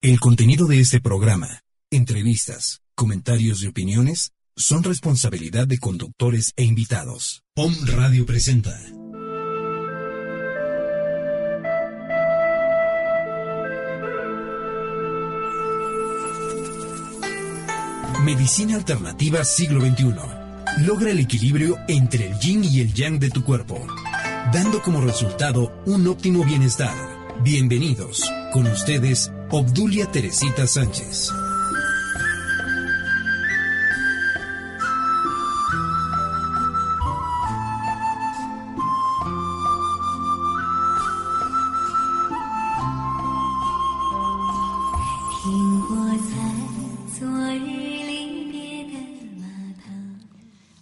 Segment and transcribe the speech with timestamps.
[0.00, 7.42] El contenido de este programa, entrevistas, comentarios y opiniones son responsabilidad de conductores e invitados.
[7.52, 8.80] POM Radio presenta.
[18.22, 20.14] Medicina Alternativa Siglo XXI.
[20.86, 23.84] Logra el equilibrio entre el yin y el yang de tu cuerpo,
[24.52, 26.94] dando como resultado un óptimo bienestar.
[27.42, 28.30] Bienvenidos.
[28.52, 31.30] Con ustedes, Obdulia Teresita Sánchez.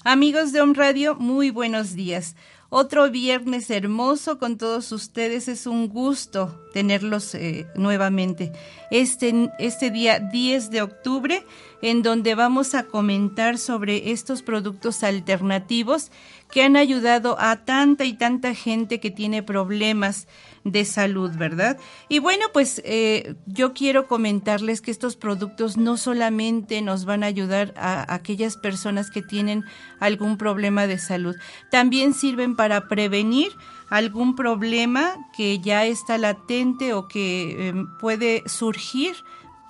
[0.02, 2.34] Amigos de Home Radio, muy buenos días.
[2.78, 5.48] Otro viernes hermoso con todos ustedes.
[5.48, 8.52] Es un gusto tenerlos eh, nuevamente.
[8.90, 11.46] Este, este día 10 de octubre,
[11.80, 16.10] en donde vamos a comentar sobre estos productos alternativos
[16.50, 20.28] que han ayudado a tanta y tanta gente que tiene problemas
[20.66, 21.78] de salud, ¿verdad?
[22.08, 27.26] Y bueno, pues eh, yo quiero comentarles que estos productos no solamente nos van a
[27.26, 29.64] ayudar a, aquellas personas que tienen
[30.00, 31.36] algún problema de salud,
[31.70, 33.52] también sirven para prevenir
[33.90, 39.14] algún problema que ya está latente o que em, puede surgir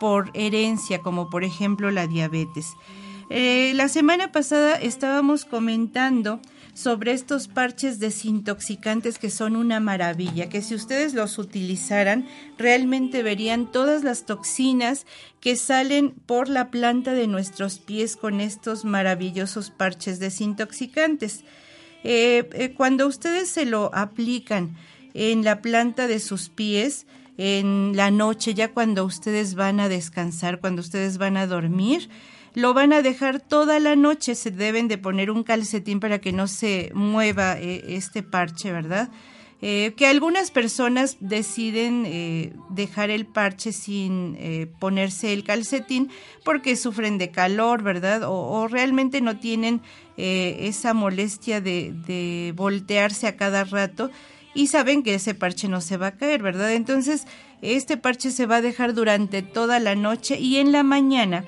[0.01, 2.73] por herencia, como por ejemplo la diabetes.
[3.29, 6.41] Eh, la semana pasada estábamos comentando
[6.77, 12.29] sobre estos parches desintoxicantes que son una maravilla, que si ustedes los utilizaran
[12.59, 15.07] realmente verían todas las toxinas
[15.41, 21.45] que salen por la planta de nuestros pies con estos maravillosos parches desintoxicantes.
[22.05, 24.77] Eh, eh, cuando ustedes se lo aplican
[25.15, 27.07] en la planta de sus pies,
[27.39, 32.11] en la noche, ya cuando ustedes van a descansar, cuando ustedes van a dormir,
[32.57, 36.33] lo van a dejar toda la noche, se deben de poner un calcetín para que
[36.33, 39.11] no se mueva eh, este parche, ¿verdad?
[39.61, 44.39] Eh, que algunas personas deciden eh, dejar el parche sin
[44.79, 46.09] ponerse el calcetín
[46.45, 48.23] porque sufren de calor, ¿verdad?
[48.25, 49.83] O, realmente no tienen
[50.17, 54.11] esa molestia de, de voltearse a cada rato
[54.55, 56.73] y saben que ese parche no se va a caer, ¿verdad?
[56.73, 57.27] Entonces,
[57.61, 61.45] este parche se va a dejar durante toda la noche y en la mañana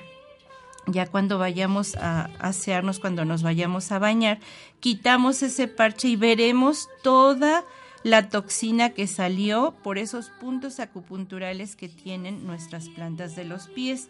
[0.87, 4.39] ya cuando vayamos a asearnos, cuando nos vayamos a bañar,
[4.79, 7.63] quitamos ese parche y veremos toda
[8.03, 14.09] la toxina que salió por esos puntos acupunturales que tienen nuestras plantas de los pies.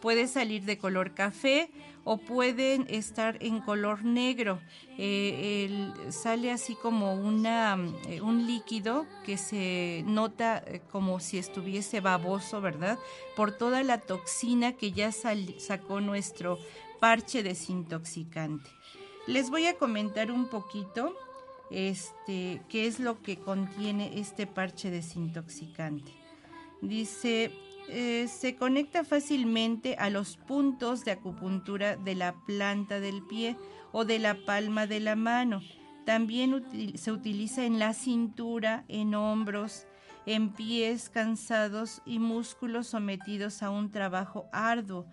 [0.00, 1.70] Puede salir de color café
[2.10, 4.60] o pueden estar en color negro.
[4.96, 7.76] Eh, sale así como una,
[8.08, 12.98] eh, un líquido que se nota eh, como si estuviese baboso, ¿verdad?
[13.36, 16.58] Por toda la toxina que ya sacó nuestro
[16.98, 18.70] parche desintoxicante.
[19.26, 21.14] Les voy a comentar un poquito
[21.70, 26.10] este, qué es lo que contiene este parche desintoxicante.
[26.80, 27.52] Dice,
[27.88, 33.56] eh, se conecta fácilmente a los puntos de acupuntura de la planta del pie
[33.92, 35.60] o de la palma de la mano.
[36.04, 36.64] También
[36.96, 39.86] se utiliza en la cintura, en hombros,
[40.26, 45.06] en pies cansados y músculos sometidos a un trabajo arduo.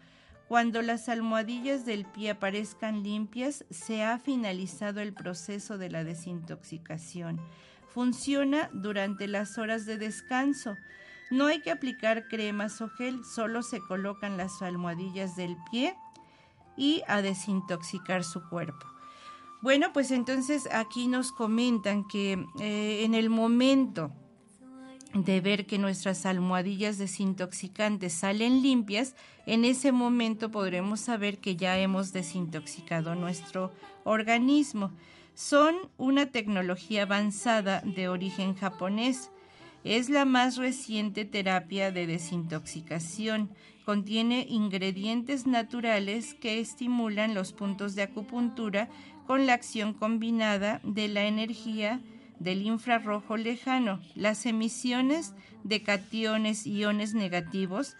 [0.47, 7.39] Cuando las almohadillas del pie aparezcan limpias, se ha finalizado el proceso de la desintoxicación.
[7.87, 10.75] Funciona durante las horas de descanso.
[11.31, 15.95] No hay que aplicar cremas o gel, solo se colocan las almohadillas del pie
[16.77, 18.85] y a desintoxicar su cuerpo.
[19.61, 24.11] Bueno, pues entonces aquí nos comentan que eh, en el momento
[25.13, 29.15] de ver que nuestras almohadillas desintoxicantes salen limpias,
[29.45, 33.71] en ese momento podremos saber que ya hemos desintoxicado nuestro
[34.03, 34.91] organismo.
[35.33, 39.31] Son una tecnología avanzada de origen japonés
[39.85, 43.51] es la más reciente terapia de desintoxicación.
[43.85, 48.89] Contiene ingredientes naturales que estimulan los puntos de acupuntura
[49.27, 52.01] con la acción combinada de la energía
[52.39, 55.33] del infrarrojo lejano, las emisiones
[55.63, 57.95] de cationes iones negativos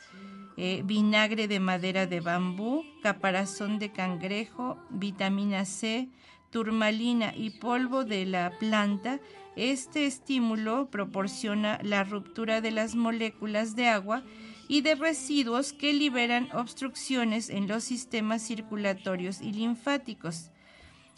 [0.57, 6.07] eh, vinagre de madera de bambú, caparazón de cangrejo, vitamina C,
[6.49, 9.19] turmalina y polvo de la planta,
[9.55, 14.23] este estímulo proporciona la ruptura de las moléculas de agua
[14.67, 20.51] y de residuos que liberan obstrucciones en los sistemas circulatorios y linfáticos.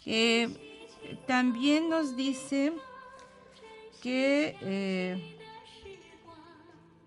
[0.06, 0.48] Eh,
[1.26, 2.72] también nos dice
[4.02, 5.36] que eh,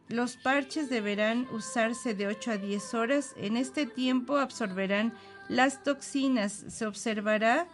[0.08, 3.34] los parches deberán usarse de 8 a 10 horas.
[3.38, 5.14] En este tiempo absorberán
[5.48, 6.52] las toxinas.
[6.52, 7.68] Se observará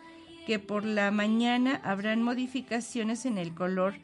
[0.48, 3.96] que por la mañana habrán modificaciones en el color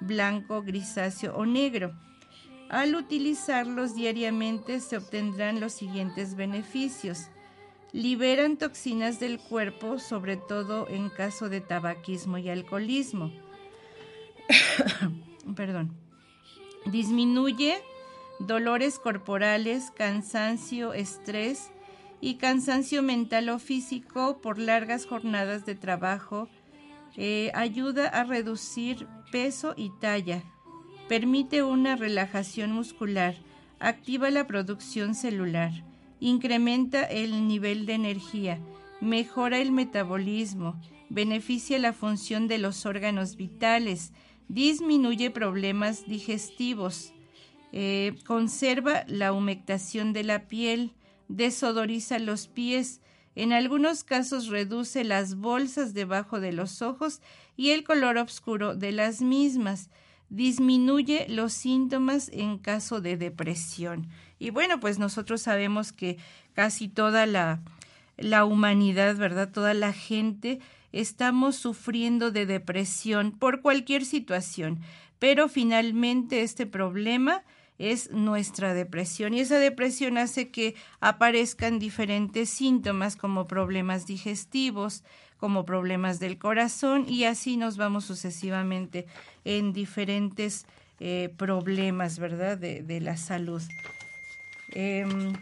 [0.00, 1.92] blanco, grisáceo o negro.
[2.68, 7.28] Al utilizarlos diariamente se obtendrán los siguientes beneficios.
[7.92, 13.30] Liberan toxinas del cuerpo, sobre todo en caso de tabaquismo y alcoholismo.
[15.54, 15.96] Perdón.
[16.86, 17.80] Disminuye
[18.40, 21.70] dolores corporales, cansancio, estrés
[22.22, 26.48] y cansancio mental o físico por largas jornadas de trabajo.
[27.16, 30.42] Eh, ayuda a reducir peso y talla.
[31.08, 33.34] Permite una relajación muscular.
[33.80, 35.72] Activa la producción celular.
[36.20, 38.58] Incrementa el nivel de energía.
[39.00, 40.80] Mejora el metabolismo.
[41.10, 44.12] Beneficia la función de los órganos vitales
[44.52, 47.14] disminuye problemas digestivos,
[47.72, 50.92] eh, conserva la humectación de la piel,
[51.36, 53.00] desodoriza los pies,
[53.34, 57.22] en algunos casos reduce las bolsas debajo de los ojos
[57.56, 59.88] y el color oscuro de las mismas,
[60.28, 64.08] disminuye los síntomas en caso de depresión.
[64.38, 66.18] Y bueno, pues nosotros sabemos que
[66.54, 67.60] casi toda la,
[68.16, 69.50] la humanidad, ¿verdad?
[69.50, 70.60] Toda la gente
[70.92, 74.80] estamos sufriendo de depresión por cualquier situación,
[75.18, 77.42] pero finalmente este problema
[77.90, 85.02] es nuestra depresión y esa depresión hace que aparezcan diferentes síntomas como problemas digestivos,
[85.36, 89.06] como problemas del corazón y así nos vamos sucesivamente
[89.44, 90.64] en diferentes
[91.00, 93.60] eh, problemas, ¿verdad?, de, la salud.
[94.70, 95.32] Em,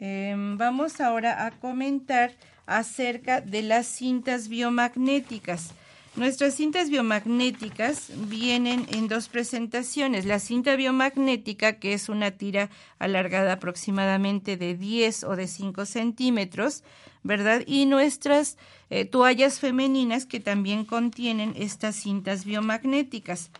[0.00, 2.32] em, vamos ahora a comentar
[2.66, 5.74] acerca de las cintas biomagnéticas.
[6.14, 10.26] Nuestras cintas biomagnéticas vienen en dos presentaciones.
[10.26, 12.68] La cinta biomagnética, que es una tira
[12.98, 16.84] alargada aproximadamente de 10 o de 5 centímetros,
[17.22, 17.62] ¿verdad?
[17.66, 18.58] Y nuestras
[18.90, 23.50] eh, toallas femeninas que también contienen estas cintas biomagnéticas.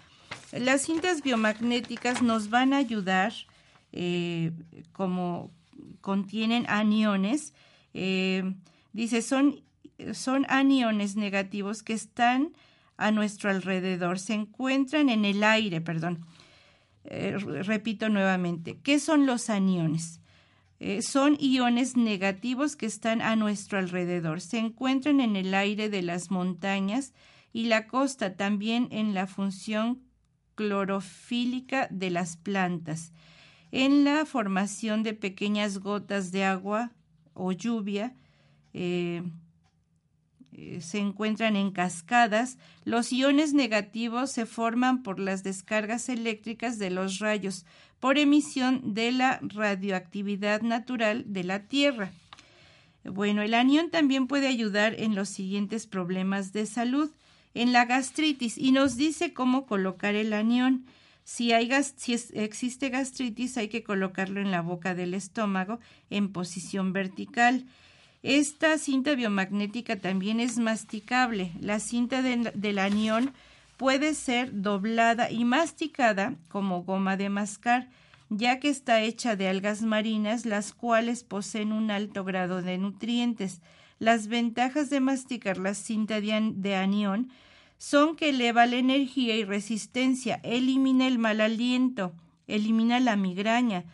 [0.52, 3.32] Las cintas biomagnéticas nos van a ayudar,
[3.92, 4.52] eh,
[4.92, 5.50] como
[6.02, 7.54] contienen aniones,
[7.94, 8.44] eh,
[8.92, 9.62] Dice, son,
[10.12, 12.52] son aniones negativos que están
[12.96, 16.26] a nuestro alrededor, se encuentran en el aire, perdón.
[17.04, 20.20] Eh, repito nuevamente, ¿qué son los aniones?
[20.78, 26.02] Eh, son iones negativos que están a nuestro alrededor, se encuentran en el aire de
[26.02, 27.12] las montañas
[27.52, 30.02] y la costa, también en la función
[30.54, 33.12] clorofílica de las plantas,
[33.70, 36.92] en la formación de pequeñas gotas de agua
[37.34, 38.14] o lluvia,
[38.74, 39.22] eh,
[40.54, 46.90] eh, se encuentran en cascadas, los iones negativos se forman por las descargas eléctricas de
[46.90, 47.64] los rayos
[48.00, 52.12] por emisión de la radioactividad natural de la Tierra.
[53.04, 57.10] Bueno, el anión también puede ayudar en los siguientes problemas de salud,
[57.54, 60.84] en la gastritis, y nos dice cómo colocar el anión.
[61.24, 65.78] Si, hay si existe gastritis, hay que colocarlo en la boca del estómago
[66.10, 67.66] en posición vertical.
[68.22, 71.52] Esta cinta biomagnética también es masticable.
[71.60, 73.32] La cinta del anión
[73.76, 77.88] puede ser doblada y masticada como goma de mascar,
[78.28, 83.60] ya que está hecha de algas marinas, las cuales poseen un alto grado de nutrientes.
[83.98, 87.30] Las ventajas de masticar la cinta de anión
[87.76, 92.12] son que eleva la energía y resistencia, elimina el mal aliento,
[92.46, 93.84] elimina la migraña,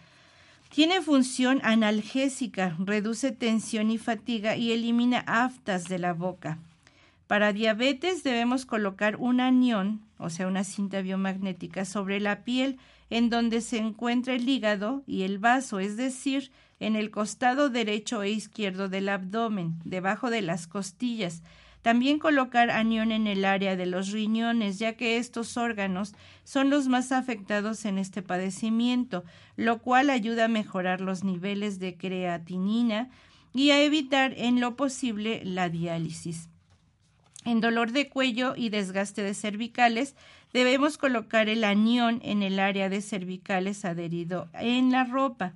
[0.69, 6.59] tiene función analgésica, reduce tensión y fatiga y elimina aftas de la boca.
[7.27, 12.79] Para diabetes debemos colocar un anión, o sea, una cinta biomagnética, sobre la piel
[13.11, 18.23] en donde se encuentra el hígado y el vaso, es decir, en el costado derecho
[18.23, 21.43] e izquierdo del abdomen, debajo de las costillas,
[21.89, 26.13] también colocar anión en el área de los riñones, ya que estos órganos
[26.45, 29.25] son los más afectados en este padecimiento,
[29.57, 33.09] lo cual ayuda a mejorar los niveles de creatinina
[33.55, 36.51] y a evitar en lo posible la diálisis.
[37.47, 40.15] En dolor de cuello y desgaste de cervicales,
[40.53, 45.55] debemos colocar el anión en el área de cervicales adherido en la ropa.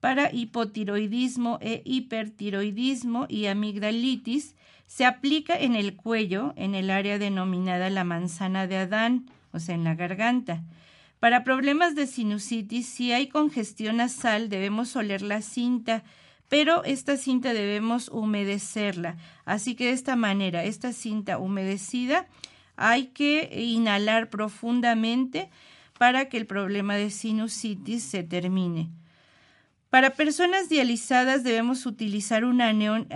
[0.00, 4.56] Para hipotiroidismo e hipertiroidismo y amigdalitis,
[4.86, 9.74] se aplica en el cuello, en el área denominada la manzana de Adán, o sea,
[9.74, 10.62] en la garganta.
[11.20, 16.04] Para problemas de sinusitis, si hay congestión nasal, debemos oler la cinta,
[16.48, 19.16] pero esta cinta debemos humedecerla.
[19.44, 22.26] Así que de esta manera, esta cinta humedecida,
[22.76, 25.48] hay que inhalar profundamente
[25.98, 28.90] para que el problema de sinusitis se termine.
[29.94, 33.06] Para personas dializadas debemos utilizar un anión,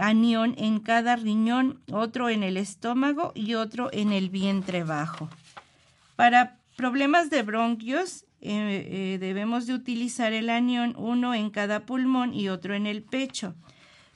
[0.57, 5.29] en cada riñón, otro en el estómago y otro en el vientre bajo.
[6.15, 12.33] Para problemas de bronquios eh, eh, debemos de utilizar el anión, uno en cada pulmón
[12.33, 13.57] y otro en el pecho.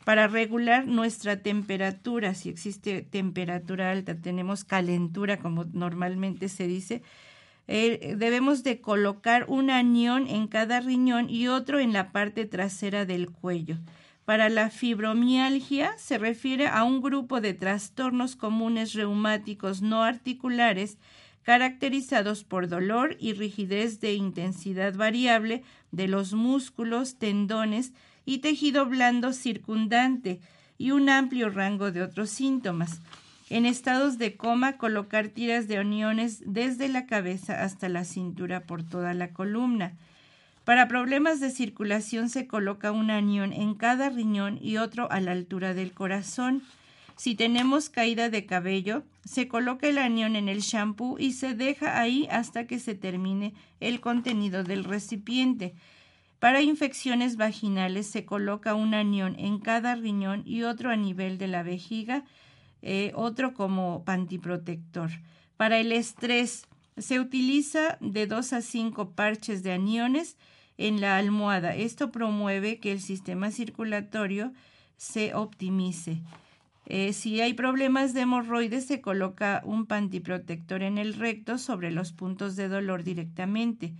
[0.05, 7.03] Para regular nuestra temperatura, si existe temperatura alta, tenemos calentura, como normalmente se dice,
[7.69, 13.05] eh, debemos de colocar un anión en cada riñón y otro en la parte trasera
[13.05, 13.79] del cuello.
[14.25, 20.99] Para la fibromialgia se refiere a un grupo de trastornos comunes reumáticos no articulares
[21.43, 27.93] caracterizados por dolor y rigidez de intensidad variable de los músculos, tendones
[28.25, 30.41] y tejido blando circundante
[30.79, 33.01] y un amplio rango de otros síntomas.
[33.53, 38.83] En estados de coma, colocar tiras de uniones desde la cabeza hasta la cintura por
[38.83, 39.93] toda la columna.
[40.65, 45.33] Para problemas de circulación se coloca un anión en cada riñón y otro a la
[45.33, 46.63] altura del corazón.
[47.17, 52.01] Si tenemos caída de cabello, se coloca el anión en el shampoo y se deja
[52.01, 55.75] ahí hasta que se termine el contenido del recipiente.
[56.39, 61.49] Para infecciones vaginales se coloca un anión en cada riñón y otro a nivel de
[61.49, 62.25] la vejiga
[62.83, 65.11] eh, otro como pantiprotector.
[65.57, 70.37] Para el estrés se utiliza de 2 a 5 parches de aniones
[70.77, 71.75] en la almohada.
[71.77, 74.53] Esto promueve que el sistema circulatorio
[74.97, 76.23] se optimice.
[76.87, 82.13] Eh, si hay problemas de hemorroides, se coloca un pantiprotector en el recto sobre los
[82.13, 83.95] puntos de dolor directamente.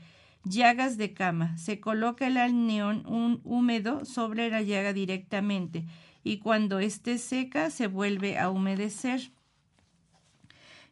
[0.45, 1.57] Llagas de cama.
[1.57, 5.87] Se coloca el anión un húmedo sobre la llaga directamente
[6.25, 9.33] y cuando esté seca se vuelve a humedecer.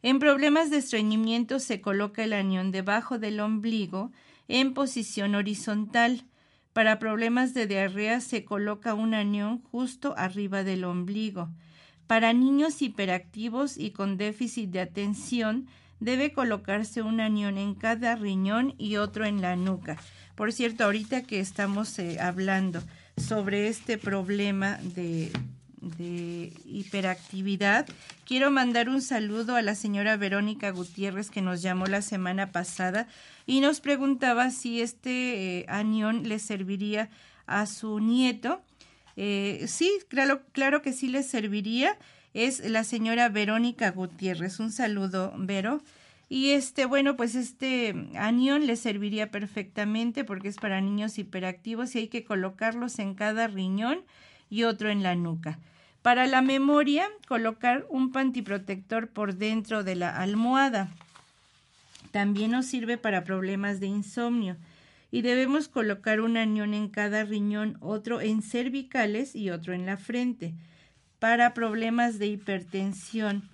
[0.03, 4.13] En problemas de estreñimiento se coloca el anión debajo del ombligo
[4.49, 6.25] en posición horizontal.
[6.73, 11.51] Para problemas de diarrea se coloca un anión justo arriba del ombligo.
[12.07, 15.69] Para niños hiperactivos y con déficit de atención
[16.01, 19.99] debe colocarse un anión en cada riñón y otro en la nuca.
[20.35, 22.83] Por cierto, ahorita que estamos eh, hablando
[23.17, 25.33] sobre este problema de,
[26.67, 27.87] hiperactividad.
[28.27, 33.09] Quiero mandar un saludo a la señora Verónica Gutiérrez que nos llamó la semana pasada
[33.47, 37.09] y nos preguntaba si este eh, anión le serviría
[37.47, 38.63] a su nieto.
[39.17, 41.97] Eh, sí, claro, claro que sí le serviría.
[42.35, 44.61] Es la señora Verónica Gutiérrez.
[44.61, 45.83] Un saludo, Vero.
[46.33, 51.99] Y este, bueno, pues este anión le serviría perfectamente porque es para niños hiperactivos y
[51.99, 54.05] hay que colocarlos en cada riñón
[54.49, 55.59] y otro en la nuca.
[56.03, 60.95] Para la memoria, colocar un pantiprotector por dentro de la almohada.
[62.13, 64.57] También nos sirve para problemas de insomnio
[65.11, 69.97] y debemos colocar un anión en cada riñón, otro en cervicales y otro en la
[69.97, 70.55] frente.
[71.19, 73.50] Para problemas de hipertensión,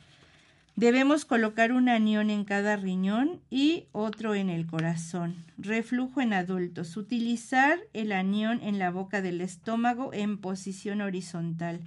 [0.76, 5.46] Debemos colocar un anión en cada riñón y otro en el corazón.
[5.56, 6.98] Reflujo en adultos.
[6.98, 11.80] Utilizar el anión en la boca del estómago en posición horizontal.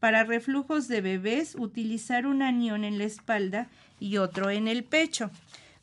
[0.00, 3.68] Para reflujos de bebés, utilizar un anión en la espalda
[4.00, 5.30] y otro en el pecho.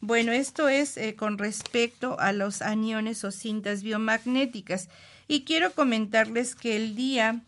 [0.01, 4.89] Bueno, esto es eh, con respecto a los aniones o cintas biomagnéticas.
[5.29, 7.41] Y quiero comentarles que el día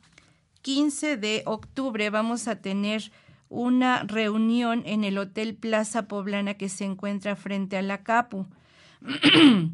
[0.62, 3.12] 15 de octubre vamos a tener
[3.52, 8.48] una reunión en el Hotel Plaza Poblana que se encuentra frente a la Capu.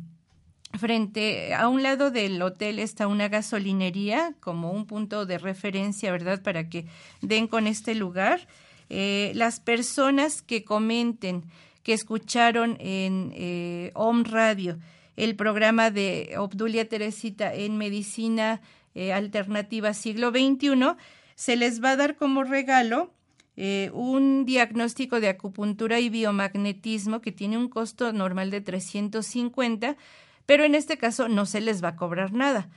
[0.77, 6.41] frente a un lado del hotel está una gasolinería como un punto de referencia, ¿verdad?
[6.41, 6.85] Para que
[7.21, 8.47] den con este lugar.
[8.89, 11.43] Eh, las personas que comenten
[11.83, 14.77] que escucharon en eh, Home Radio
[15.17, 18.61] el programa de Obdulia Teresita en Medicina
[18.95, 20.95] eh, Alternativa Siglo XXI,
[21.35, 23.11] se les va a dar como regalo
[23.59, 29.97] eh, un diagnóstico de acupuntura y biomagnetismo que tiene un costo normal de 350,
[30.45, 32.69] pero en este caso no se les va a cobrar nada.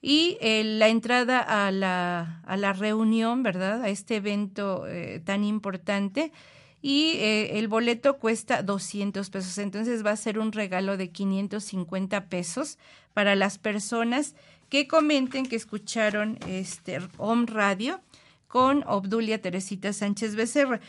[0.00, 3.82] Y eh, la entrada a la, a la, reunión, ¿verdad?
[3.82, 6.30] A este evento eh, tan importante
[6.80, 9.58] y el boleto cuesta 200 pesos.
[9.58, 12.78] Entonces va a ser un regalo de 550 pesos
[13.12, 14.36] para las personas
[14.68, 18.00] que comenten que escucharon este Home Radio
[18.48, 20.80] con Obdulia Teresita Sánchez Becerra.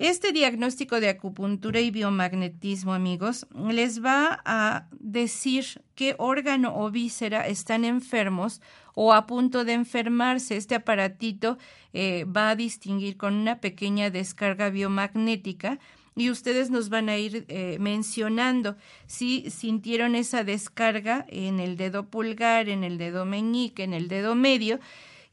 [0.00, 7.46] Este diagnóstico de acupuntura y biomagnetismo, amigos, les va a decir qué órgano o víscera
[7.46, 8.60] están enfermos
[8.94, 10.56] o a punto de enfermarse.
[10.56, 11.58] Este aparatito
[11.92, 15.78] eh, va a distinguir con una pequeña descarga biomagnética
[16.16, 22.08] y ustedes nos van a ir eh, mencionando si sintieron esa descarga en el dedo
[22.08, 24.80] pulgar, en el dedo meñique, en el dedo medio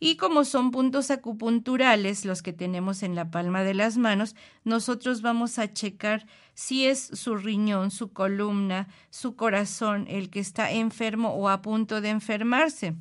[0.04, 5.22] y como son puntos acupunturales los que tenemos en la palma de las manos, nosotros
[5.22, 11.36] vamos a checar si es su riñón, su columna, su corazón el que está enfermo
[11.36, 12.96] o a punto de enfermarse.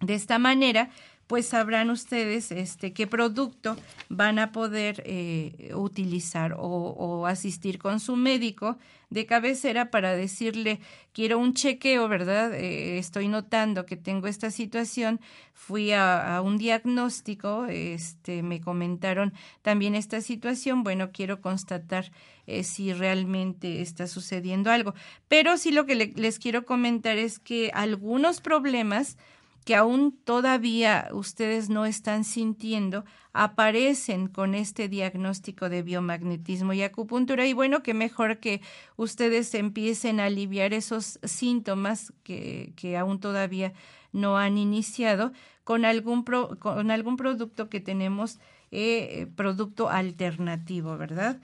[0.00, 0.88] De esta manera,
[1.30, 3.76] pues sabrán ustedes este, qué producto
[4.08, 8.78] van a poder eh, utilizar o, asistir con su médico
[9.10, 10.80] de cabecera para decirle,
[11.12, 12.52] quiero un chequeo, ¿verdad?
[12.54, 15.20] Eh, estoy notando que tengo esta situación,
[15.54, 19.32] fui a, un diagnóstico, este, me comentaron
[19.62, 22.10] también esta situación, bueno, quiero constatar
[22.48, 24.94] eh, si realmente está sucediendo algo.
[25.28, 29.16] Pero sí lo que les quiero comentar es que algunos problemas
[29.64, 37.46] que aún todavía ustedes no están sintiendo, aparecen con este diagnóstico de biomagnetismo y acupuntura.
[37.46, 38.62] Y bueno, que mejor que
[38.96, 43.72] ustedes empiecen a aliviar esos síntomas que, que aún todavía
[44.12, 45.32] no han iniciado
[45.64, 48.38] con algún, con algún producto que tenemos,
[48.72, 51.40] eh, producto alternativo, ¿verdad?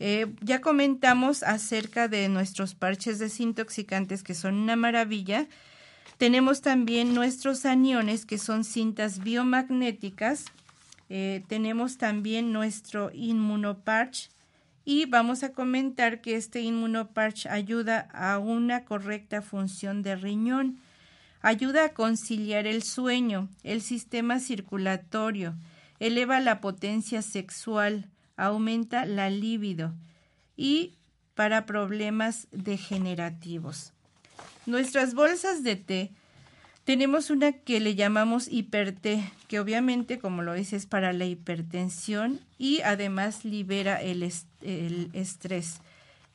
[0.00, 5.48] Eh, ya comentamos acerca de nuestros parches desintoxicantes que son una maravilla
[6.18, 10.46] tenemos también nuestros aniones, que son cintas biomagnéticas.
[11.08, 14.28] Eh, tenemos también nuestro inmunoparch
[14.84, 20.80] y vamos a comentar que este inmunoparch ayuda a una correcta función de riñón,
[21.40, 25.54] ayuda a conciliar el sueño, el sistema circulatorio,
[26.00, 29.94] eleva la potencia sexual, aumenta la libido
[30.56, 30.94] y
[31.34, 33.92] para problemas degenerativos.
[34.68, 36.10] Nuestras bolsas de té,
[36.84, 42.38] tenemos una que le llamamos hiperté, que obviamente, como lo dice, es para la hipertensión
[42.58, 45.80] y además libera el, el estrés.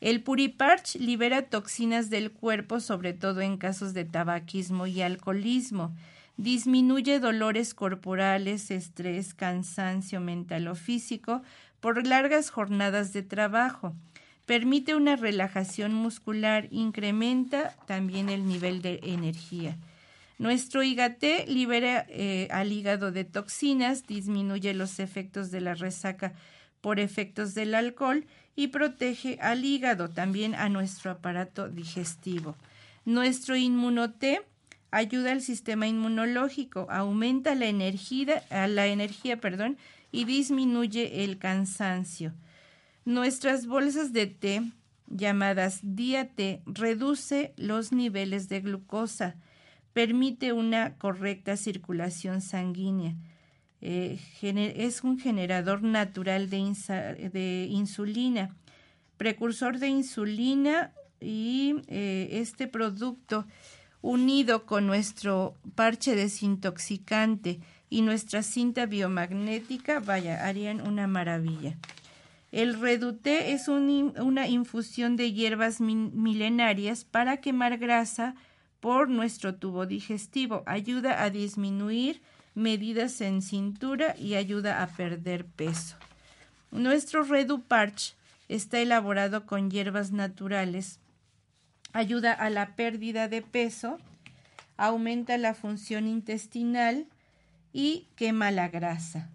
[0.01, 5.95] El puriparch libera toxinas del cuerpo, sobre todo en casos de tabaquismo y alcoholismo.
[6.35, 11.43] Disminuye dolores corporales, estrés, cansancio mental o físico
[11.79, 13.93] por largas jornadas de trabajo
[14.45, 19.77] permite una relajación muscular, incrementa también el nivel de energía.
[20.37, 26.33] Nuestro IGAT libera eh, al hígado de toxinas, disminuye los efectos de la resaca
[26.81, 28.25] por efectos del alcohol
[28.55, 32.55] y protege al hígado, también a nuestro aparato digestivo.
[33.05, 34.41] Nuestro inmunoté
[34.91, 39.77] ayuda al sistema inmunológico, aumenta la energía, la energía perdón,
[40.11, 42.33] y disminuye el cansancio.
[43.05, 44.61] Nuestras bolsas de té,
[45.07, 49.35] llamadas Día-Té, reduce los niveles de glucosa,
[49.91, 53.15] permite una correcta circulación sanguínea.
[53.81, 58.55] Eh, es un generador natural de, de, insulina,
[59.17, 63.45] precursor de insulina y eh, este producto
[64.01, 71.77] unido con nuestro parche desintoxicante y nuestra cinta biomagnética, vaya, harían una maravilla.
[72.53, 78.35] El reduté es una infusión de hierbas milenarias para quemar grasa
[78.79, 80.61] por nuestro tubo digestivo.
[80.67, 82.21] Ayuda a disminuir
[82.53, 85.95] medidas en cintura y ayuda a perder peso.
[86.69, 88.13] Nuestro Reduparch
[88.49, 90.99] está elaborado con hierbas naturales.
[91.91, 93.97] Ayuda a la pérdida de peso,
[94.77, 97.07] aumenta la función intestinal
[97.73, 99.31] y quema la grasa.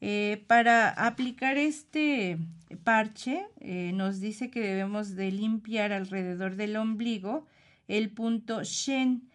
[0.00, 2.38] Eh, para aplicar este
[2.84, 7.46] parche, eh, nos dice que debemos de limpiar alrededor del ombligo
[7.88, 9.28] el punto Shen.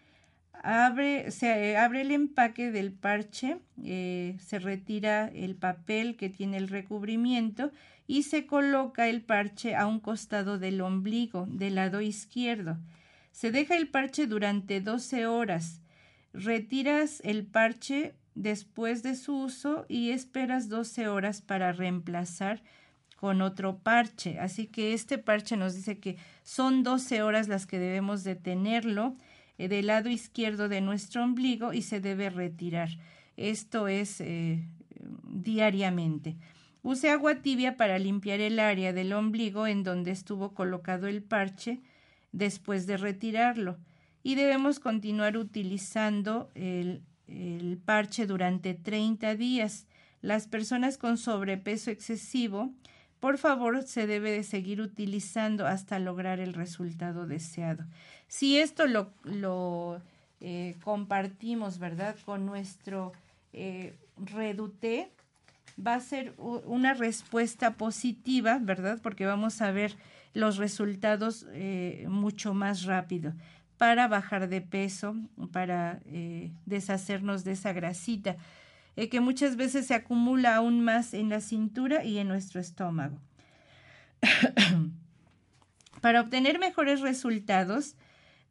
[0.64, 6.70] Abre, se abre el empaque del parche, eh, se retira el papel que tiene el
[6.70, 7.72] recubrimiento
[8.08, 12.78] y se coloca el parche a un costado del ombligo, del lado izquierdo.
[13.32, 15.82] Se deja el parche durante 12 horas.
[16.34, 22.64] Retiras el parche después de su uso y esperas 12 horas para reemplazar
[23.16, 24.40] con otro parche.
[24.40, 29.16] Así que este parche nos dice que son 12 horas las que debemos de tenerlo
[29.58, 32.90] eh, del lado izquierdo de nuestro ombligo y se debe retirar.
[33.38, 34.68] Esto es eh,
[35.24, 36.36] diariamente.
[36.82, 41.80] Use agua tibia para limpiar el área del ombligo en donde estuvo colocado el parche
[42.34, 43.78] después de retirarlo.
[44.22, 49.86] Y debemos continuar utilizando el, el parche durante 30 días.
[50.22, 52.72] Las personas con sobrepeso excesivo,
[53.20, 57.86] por favor, se debe de seguir utilizando hasta lograr el resultado deseado.
[58.28, 60.02] Si esto lo,
[60.42, 62.16] eh, compartimos, ¿verdad?
[62.26, 63.14] Con nuestro
[63.54, 65.12] eh, reduté,
[65.76, 69.00] va a ser una respuesta positiva, ¿verdad?
[69.02, 69.96] Porque vamos a ver
[70.34, 73.34] los resultados eh, mucho más rápido
[73.84, 75.14] para bajar de peso,
[75.52, 78.38] para eh, deshacernos de esa grasita,
[78.96, 83.20] que muchas veces se acumula aún más en la cintura y en nuestro estómago.
[86.02, 87.98] para obtener mejores resultados,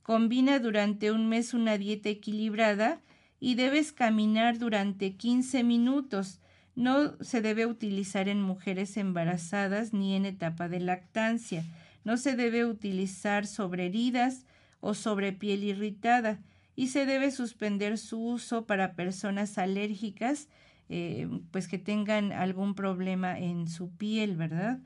[0.02, 3.00] Combina durante un mes una dieta equilibrada
[3.40, 6.40] y debes caminar durante 15 minutos.
[6.74, 11.64] No se debe utilizar en mujeres embarazadas ni en etapa de lactancia.
[12.04, 14.44] No se debe utilizar sobre heridas
[14.82, 16.40] o sobre piel irritada
[16.74, 20.48] y se debe suspender su uso para personas alérgicas,
[20.88, 24.80] eh, pues que tengan algún problema en su piel, ¿verdad?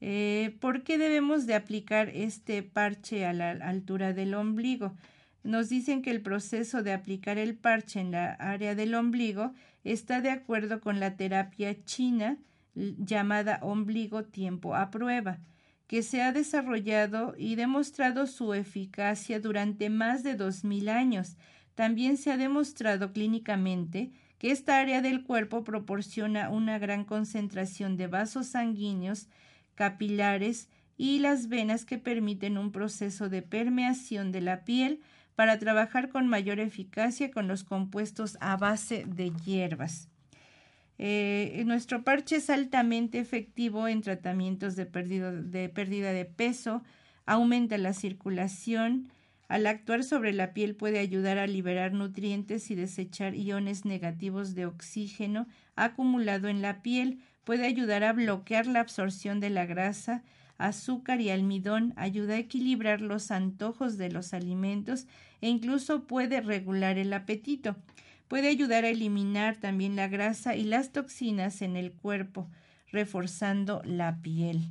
[0.00, 4.94] Eh, ¿Por qué debemos de aplicar este parche a la altura del ombligo?
[5.44, 9.54] Nos dicen que el proceso de aplicar el parche en la área del ombligo
[9.84, 12.38] está de acuerdo con la terapia china
[12.74, 15.38] llamada ombligo tiempo a prueba,
[15.92, 21.36] que se ha desarrollado y demostrado su eficacia durante más de dos mil años.
[21.74, 28.06] También se ha demostrado clínicamente que esta área del cuerpo proporciona una gran concentración de
[28.06, 29.28] vasos sanguíneos
[29.74, 35.02] capilares y las venas que permiten un proceso de permeación de la piel
[35.34, 40.08] para trabajar con mayor eficacia con los compuestos a base de hierbas.
[40.98, 46.82] Eh, nuestro parche es altamente efectivo en tratamientos de, de pérdida de peso,
[47.26, 49.10] aumenta la circulación,
[49.52, 54.64] al actuar sobre la piel puede ayudar a liberar nutrientes y desechar iones negativos de
[54.64, 60.22] oxígeno acumulado en la piel, puede ayudar a bloquear la absorción de la grasa,
[60.56, 65.06] azúcar y almidón, ayuda a equilibrar los antojos de los alimentos
[65.42, 67.76] e incluso puede regular el apetito.
[68.32, 72.48] Puede ayudar a eliminar también la grasa y las toxinas en el cuerpo,
[72.90, 74.70] reforzando la piel.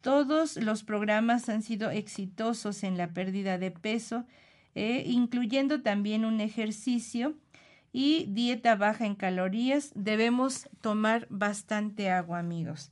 [0.00, 4.24] Todos los programas han sido exitosos en la pérdida de peso,
[4.74, 7.36] eh, incluyendo también un ejercicio
[7.92, 9.92] y dieta baja en calorías.
[9.94, 12.90] Debemos tomar bastante agua, amigos.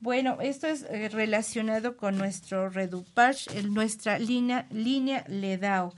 [0.00, 5.94] Bueno, esto es eh, relacionado con nuestro Redupage, nuestra línea, línea LEDAO.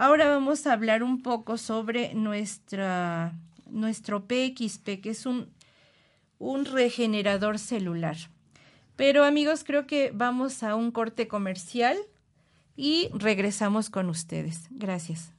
[0.00, 3.34] Ahora vamos a hablar un poco sobre nuestra,
[3.66, 5.50] nuestro PXP, que es un,
[6.38, 8.16] un regenerador celular.
[8.96, 11.98] Pero amigos, creo que vamos a un corte comercial
[12.76, 14.68] y regresamos con ustedes.
[14.70, 15.34] Gracias.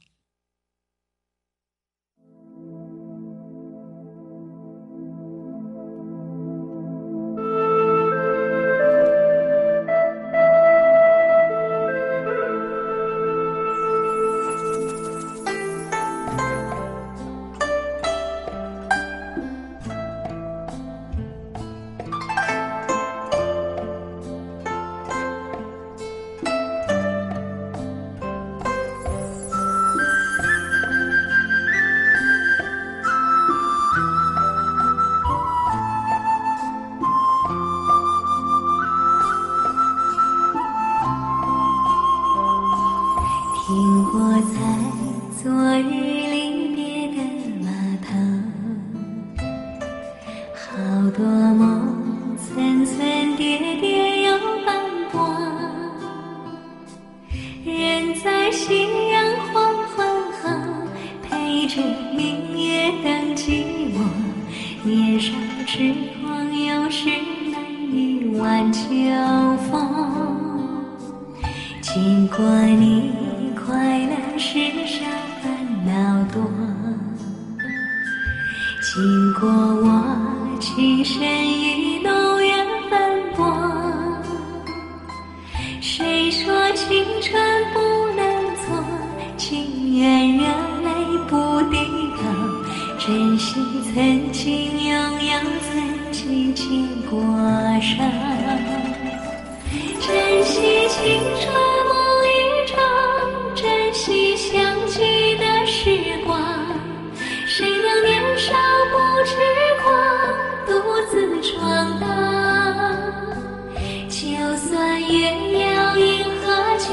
[114.62, 116.86] 就算月有阴和缺，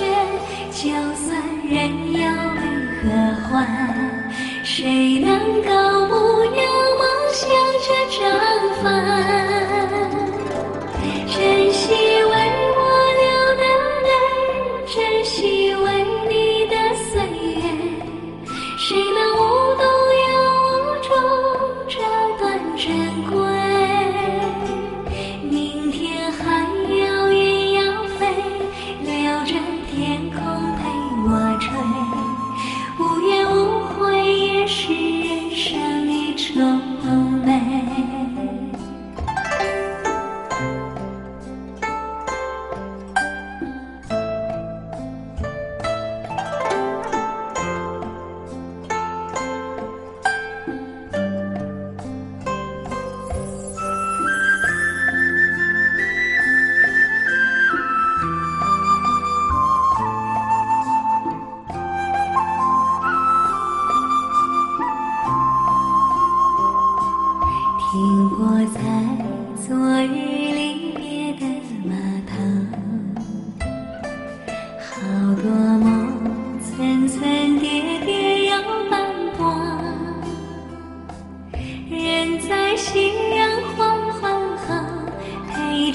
[0.72, 1.78] 就算人
[2.14, 2.20] 有
[2.56, 2.62] 悲
[3.04, 3.08] 和
[3.48, 3.68] 欢，
[4.64, 5.99] 谁能够？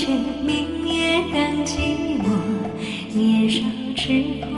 [0.04, 0.12] 却
[0.42, 2.28] 明月等寂寞，
[3.14, 3.64] 年少
[3.96, 4.53] 痴狂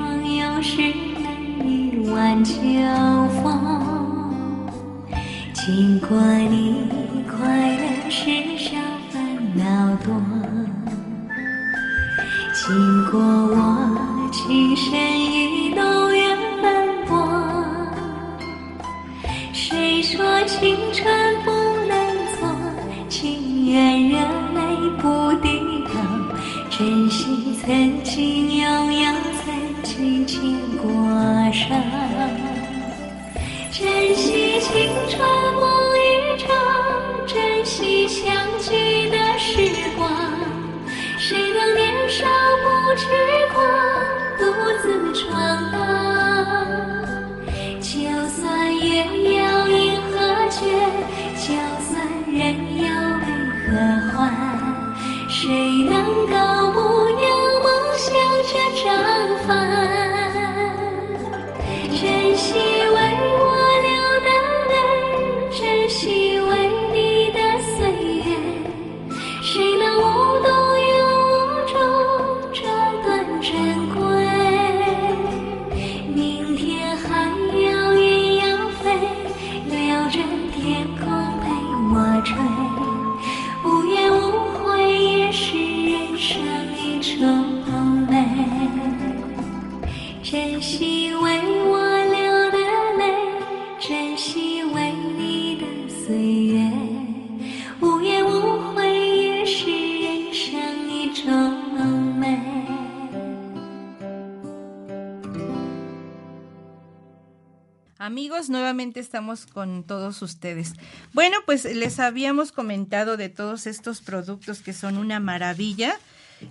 [108.16, 110.72] Amigos, nuevamente estamos con todos ustedes.
[111.12, 116.00] Bueno, pues les habíamos comentado de todos estos productos que son una maravilla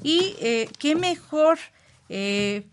[0.03, 1.57] y eh, qué mejor
[2.07, 2.67] eh,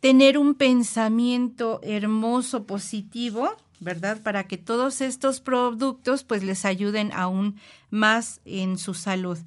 [0.00, 4.20] tener un pensamiento hermoso, positivo, ¿verdad?
[4.20, 9.38] Para que todos estos productos pues les ayuden aún más en su salud.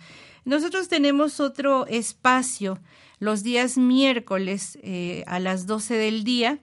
[0.43, 2.79] Nosotros tenemos otro espacio
[3.19, 6.57] los días miércoles eh, a las 12 del día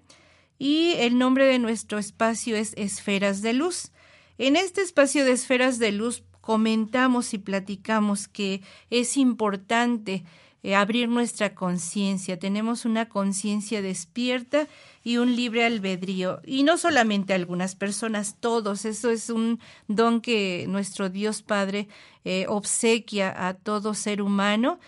[0.58, 3.92] y el nombre de nuestro espacio es Esferas de Luz.
[4.38, 10.24] En este espacio de Esferas de Luz comentamos y platicamos que es importante
[10.66, 12.40] eh, abrir nuestra conciencia.
[12.40, 14.66] Tenemos una conciencia despierta
[15.05, 16.40] y un libre albedrío.
[16.44, 18.85] Y no solamente algunas personas, todos.
[18.85, 21.87] Eso es un don que nuestro Dios Padre
[22.24, 24.81] eh, obsequia a todo ser humano,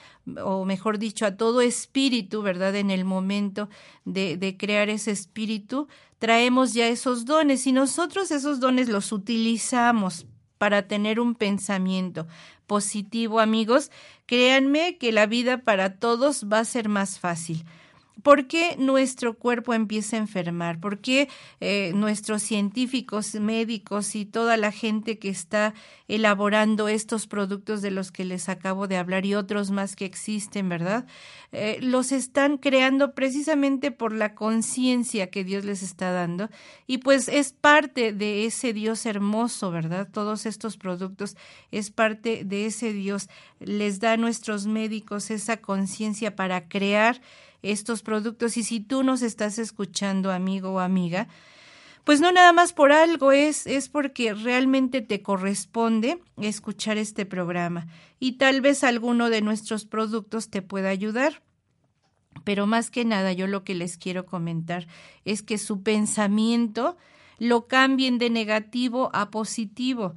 [0.42, 2.74] o mejor dicho, a todo espíritu, ¿verdad?
[2.74, 3.68] En el momento
[4.04, 5.86] de, de crear ese espíritu,
[6.18, 10.26] traemos ya esos dones y nosotros esos dones los utilizamos
[10.58, 12.26] para tener un pensamiento
[12.66, 13.90] positivo, amigos,
[14.26, 17.64] créanme que la vida para todos va a ser más fácil.
[18.22, 20.80] ¿Por qué nuestro cuerpo empieza a enfermar?
[20.80, 21.28] ¿Por qué
[21.60, 25.74] eh, nuestros científicos, médicos y toda la gente que está
[26.08, 30.68] elaborando estos productos de los que les acabo de hablar y otros más que existen,
[30.68, 31.06] ¿verdad?
[31.52, 36.48] Eh, los están creando precisamente por la conciencia que Dios les está dando
[36.86, 40.08] y pues es parte de ese Dios hermoso, ¿verdad?
[40.10, 41.36] Todos estos productos
[41.70, 43.28] es parte de ese Dios.
[43.60, 47.20] Les da a nuestros médicos esa conciencia para crear
[47.62, 48.56] estos productos.
[48.56, 51.28] Y si tú nos estás escuchando, amigo o amiga,
[52.04, 57.86] pues no nada más por algo, es, es porque realmente te corresponde escuchar este programa
[58.18, 61.42] y tal vez alguno de nuestros productos te pueda ayudar.
[62.44, 64.86] Pero más que nada, yo lo que les quiero comentar
[65.26, 66.96] es que su pensamiento
[67.38, 70.14] lo cambien de negativo a positivo,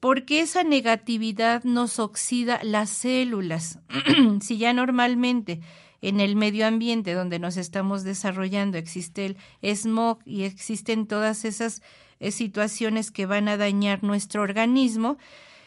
[0.00, 3.80] porque esa negatividad nos oxida las células.
[4.40, 5.60] si ya normalmente
[6.08, 11.82] en el medio ambiente donde nos estamos desarrollando existe el smog y existen todas esas
[12.20, 15.18] eh, situaciones que van a dañar nuestro organismo,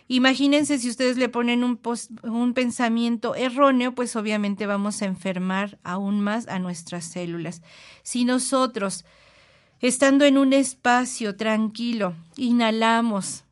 [0.10, 1.82] Imagínense si ustedes le ponen un,
[2.23, 7.62] un, pensamiento erróneo, pues obviamente vamos a enfermar aún más a nuestras células.
[8.04, 9.04] Si nosotros,
[9.82, 13.43] estando en un espacio tranquilo, inhalamos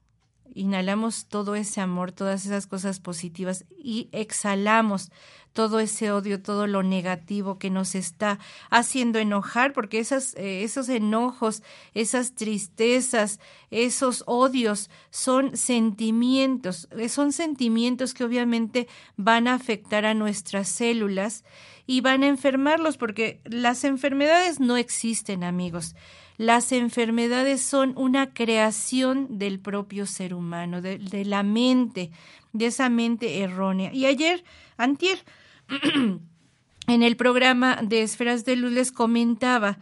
[0.55, 5.11] inhalamos todo ese amor, todas esas cosas positivas y exhalamos
[5.55, 8.39] todo ese odio, todo lo negativo que nos está
[8.69, 11.63] haciendo enojar, porque eh, esos enojos,
[11.93, 13.39] esas tristezas,
[13.71, 21.45] esos odios son sentimientos, eh, son sentimientos que obviamente van a afectar a nuestras células
[21.87, 25.95] y van a enfermarlos, porque las enfermedades no existen, amigos.
[26.37, 32.11] Las enfermedades son una creación del propio ser humano, de, la mente,
[32.51, 33.93] de esa mente errónea.
[33.93, 34.43] Y ayer,
[34.77, 35.23] antier,
[36.87, 39.77] en el programa de Esferas de Luz les comentaba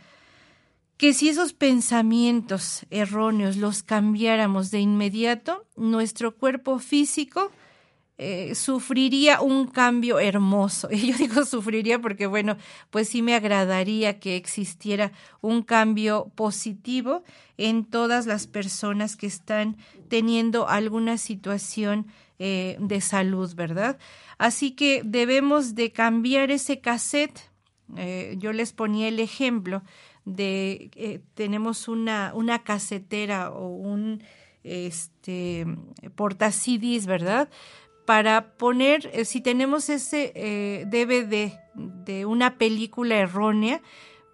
[0.97, 7.51] que si esos pensamientos erróneos los cambiáramos de inmediato, nuestro cuerpo físico
[8.19, 10.87] eh, sufriría un cambio hermoso.
[10.91, 12.57] Y yo digo sufriría porque, bueno,
[12.91, 17.23] pues sí me agradaría que existiera un cambio positivo
[17.57, 19.77] en todas las personas que están
[20.09, 22.05] teniendo alguna situación
[22.37, 23.97] eh, de salud, ¿verdad?
[24.37, 27.49] Así que debemos de cambiar ese cassette.
[27.97, 29.83] Eh, yo les ponía el ejemplo
[30.25, 34.23] de tenemos una, una casetera o un
[34.63, 35.65] este
[36.15, 37.49] porta CDs, ¿verdad?
[38.05, 43.81] Para poner, eh, si tenemos ese eh, DVD de una película errónea,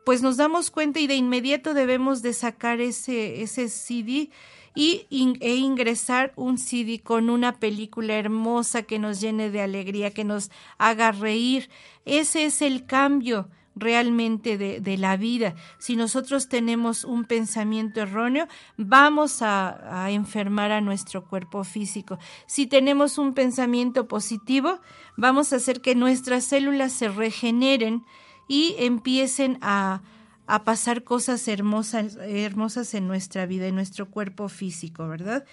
[0.06, 4.32] pues nos damos cuenta y de inmediato debemos de sacar ese, ese CD
[4.76, 5.06] y,
[5.40, 10.52] e ingresar un CD con una película hermosa que nos llene de alegría, que nos
[10.78, 11.70] haga reír.
[12.06, 13.50] Ese es el cambio
[13.80, 15.56] realmente de, de, la vida.
[15.78, 22.20] Si nosotros tenemos un pensamiento erróneo, vamos a, enfermar a nuestro cuerpo físico.
[22.46, 24.80] Si tenemos un pensamiento positivo,
[25.18, 28.04] vamos a hacer que nuestras células se regeneren
[28.48, 30.02] y empiecen a,
[30.48, 35.46] a pasar cosas hermosas, hermosas en nuestra vida, en nuestro cuerpo físico, ¿verdad?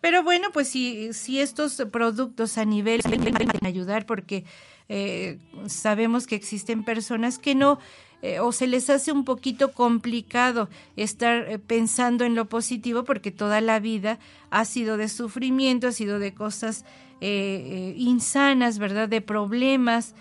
[0.00, 4.44] Pero bueno, pues si, si estos productos a nivel pueden ayudar porque
[4.88, 7.78] eh, sabemos que existen personas que no
[8.20, 13.30] eh, o se les hace un poquito complicado estar eh, pensando en lo positivo porque
[13.30, 14.18] toda la vida
[14.50, 16.84] ha sido de sufrimiento, ha sido de cosas
[17.20, 19.08] insanas, ¿verdad?
[19.08, 20.14] De problemas.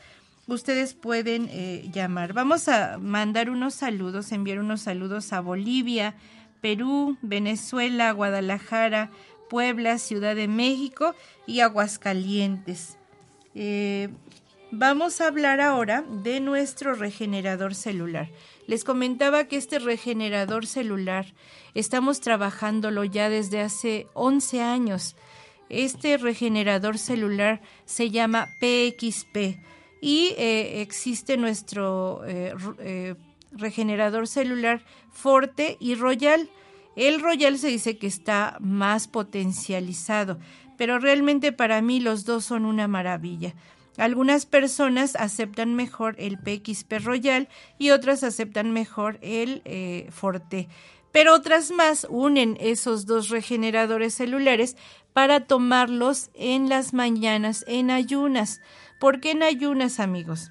[0.48, 2.34] Ustedes pueden eh, llamar.
[2.34, 6.14] Vamos a mandar unos saludos, enviar unos saludos a Bolivia,
[6.60, 9.10] Perú, Venezuela, Guadalajara,
[9.48, 11.14] Puebla, Ciudad de México
[11.46, 12.98] y Aguascalientes.
[13.54, 14.10] Eh,
[14.72, 18.28] Vamos a hablar ahora de nuestro regenerador celular.
[18.68, 21.26] Les comentaba que este regenerador celular
[21.74, 25.16] estamos trabajándolo ya desde hace 11 años.
[25.70, 29.58] Este regenerador celular se llama PXP
[30.00, 33.16] y eh, existe nuestro eh, eh,
[33.50, 36.48] regenerador celular Forte y Royal.
[36.94, 40.38] El Royal se dice que está más potencializado,
[40.78, 43.54] pero realmente para mí los dos son una maravilla.
[43.96, 50.68] Algunas personas aceptan mejor el PXP Royal y otras aceptan mejor el eh, Forte.
[51.12, 54.76] Pero otras más unen esos dos regeneradores celulares
[55.12, 58.60] para tomarlos en las mañanas en ayunas.
[59.00, 60.50] ¿Por qué en ayunas, amigos?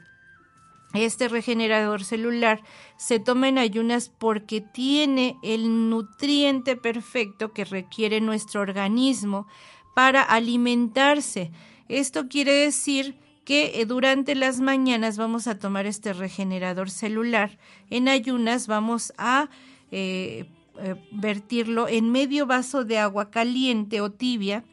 [0.94, 2.62] este regenerador celular
[2.98, 9.48] se toma en ayunas porque tiene el nutriente perfecto que requiere nuestro organismo
[9.94, 11.52] para alimentarse.
[11.90, 13.20] Esto quiere decir
[13.50, 17.58] que eh, durante las mañanas vamos a tomar este regenerador celular.
[17.90, 19.50] En ayunas vamos a
[19.90, 20.46] eh,
[20.78, 24.64] eh, vertirlo en medio vaso de agua caliente o tibia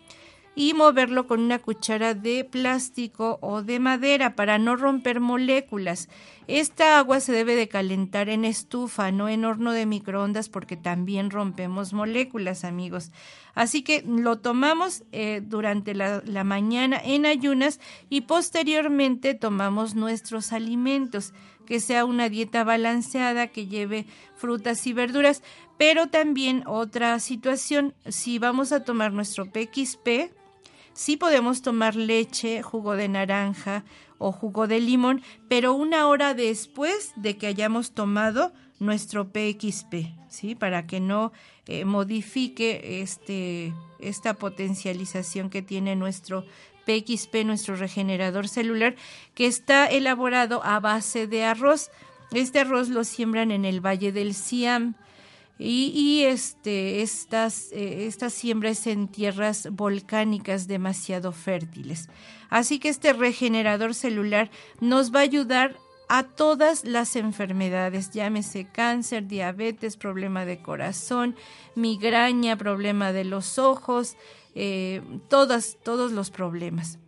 [0.59, 6.09] y moverlo con una cuchara de plástico o de madera para no romper moléculas.
[6.49, 11.31] Esta agua se debe de calentar en estufa, no en horno de microondas porque también
[11.31, 13.13] rompemos moléculas, amigos.
[13.55, 17.79] Así que lo tomamos eh, durante la, la mañana en ayunas
[18.09, 21.35] y posteriormente tomamos nuestros alimentos,
[21.67, 25.43] que sea una dieta balanceada, que lleve frutas y verduras,
[25.77, 30.33] pero también otra situación, si vamos a tomar nuestro PXP,
[30.97, 33.85] Sí podemos tomar leche, jugo de naranja
[34.17, 39.95] o jugo de limón, pero una hora después de que hayamos tomado nuestro PXP,
[40.31, 40.55] ¿sí?
[40.55, 41.33] Para que no
[41.67, 46.47] eh, modifique este, esta potencialización que tiene nuestro
[46.87, 48.97] PXP, nuestro regenerador celular,
[49.35, 51.91] que está elaborado a base de arroz.
[52.33, 54.95] Este arroz lo siembran en el Valle del Siam
[55.59, 62.09] y, este, estas, eh, esta siembra es en tierras volcánicas demasiado fértiles.
[62.51, 64.51] Así que este regenerador celular
[64.81, 65.77] nos va a ayudar
[66.09, 71.35] a todas las enfermedades, llámese cáncer, diabetes, problema de corazón,
[71.75, 74.17] migraña, problema de los ojos,
[74.55, 76.99] eh, todas, todos los problemas.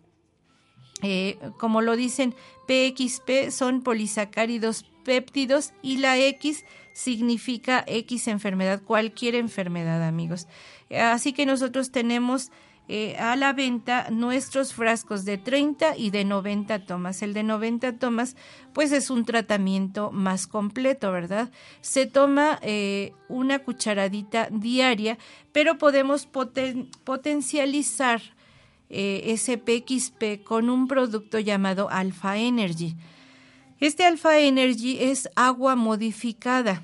[1.03, 2.35] Eh, como lo dicen,
[2.67, 10.47] PXP son polisacáridos péptidos y la X significa X enfermedad, cualquier enfermedad, amigos.
[10.91, 12.51] Así que nosotros tenemos
[12.89, 17.23] eh, a la venta nuestros frascos de 30 y de 90 tomas.
[17.23, 18.37] El de 90 tomas,
[18.75, 21.51] pues es un tratamiento más completo, ¿verdad?
[21.81, 25.17] Se toma eh, una cucharadita diaria,
[25.53, 26.29] pero podemos
[27.05, 28.21] potencializar
[28.91, 32.97] eh, ese PXP con un producto llamado Alpha Energy.
[33.81, 36.83] Este Alpha Energy es agua modificada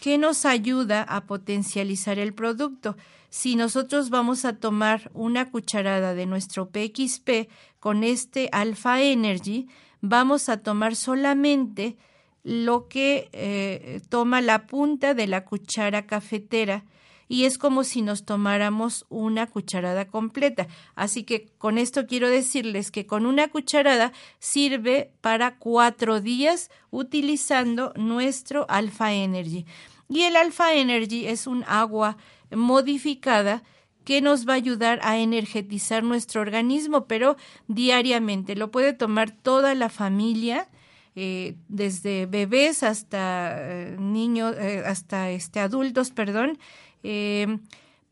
[0.00, 2.96] que nos ayuda a potencializar el producto.
[3.30, 9.68] Si nosotros vamos a tomar una cucharada de nuestro PXP con este Alpha Energy,
[10.00, 11.96] vamos a tomar solamente
[12.42, 16.84] lo que eh, toma la punta de la cuchara cafetera
[17.32, 20.66] y es como si nos tomáramos una cucharada completa.
[20.94, 27.94] Así que con esto quiero decirles que con una cucharada sirve para cuatro días utilizando
[27.96, 29.64] nuestro Alpha Energy.
[30.10, 32.18] Y el Alpha Energy es un agua
[32.50, 33.62] modificada
[34.04, 38.56] que nos va a ayudar a energetizar nuestro organismo, pero diariamente.
[38.56, 40.68] Lo puede tomar toda la familia,
[41.14, 46.58] eh, desde bebés hasta eh, niños, eh, hasta este, adultos, perdón,
[47.02, 47.58] eh,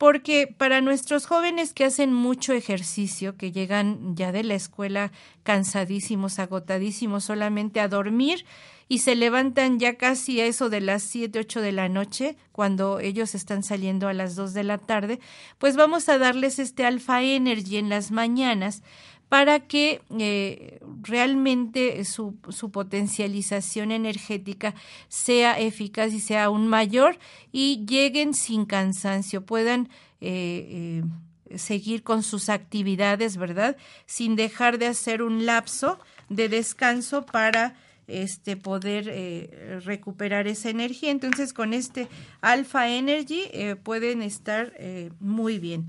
[0.01, 5.13] porque para nuestros jóvenes que hacen mucho ejercicio, que llegan ya de la escuela
[5.43, 8.47] cansadísimos, agotadísimos, solamente a dormir
[8.89, 12.99] y se levantan ya casi a eso de las 7, 8 de la noche, cuando
[12.99, 15.21] ellos están saliendo a las 2 de la tarde,
[15.59, 18.83] pues vamos a darles este Alpha Energy en las mañanas
[19.31, 24.75] para que eh, realmente su, su, potencialización energética
[25.09, 27.17] sea eficaz y sea aún mayor
[27.53, 29.89] y lleguen sin cansancio, puedan
[30.21, 31.05] eh,
[31.49, 33.77] eh, seguir con sus actividades, ¿verdad?
[34.05, 37.77] Sin dejar de hacer un lapso de descanso para
[38.09, 41.13] este poder recuperar esa energía.
[41.13, 42.09] Entonces, con este
[42.41, 43.45] Alpha Energy
[43.85, 44.73] pueden estar
[45.21, 45.87] muy bien.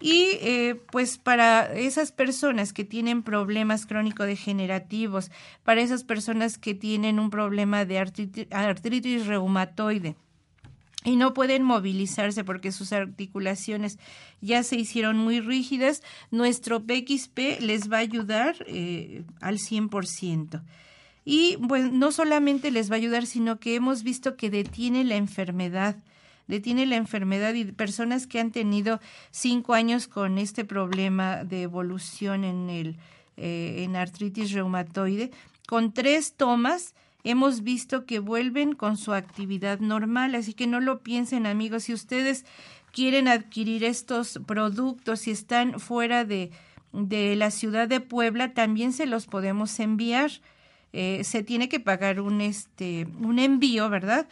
[0.00, 5.30] Y eh, pues para esas personas que tienen problemas crónico-degenerativos,
[5.62, 10.16] para esas personas que tienen un problema de artritis, reumatoide,
[11.04, 13.98] y no pueden movilizarse porque sus articulaciones
[14.40, 20.62] ya se hicieron muy rígidas, nuestro PXP les va a ayudar eh, al 100%.
[21.26, 25.16] Y pues no solamente les va a ayudar, sino que hemos visto que detiene la
[25.16, 25.96] enfermedad
[26.46, 32.44] detiene la enfermedad y personas que han tenido cinco años con este problema de evolución
[32.44, 32.96] en, el,
[33.36, 35.30] eh, en artritis reumatoide,
[35.66, 41.00] con tres tomas hemos visto que vuelven con su actividad normal, así que no lo
[41.00, 42.44] piensen amigos, si ustedes
[42.92, 46.50] quieren adquirir estos productos y están fuera de,
[46.92, 50.30] de la ciudad de Puebla, también se los podemos enviar.
[50.92, 54.28] Eh, se tiene que pagar un, este, un envío, ¿verdad?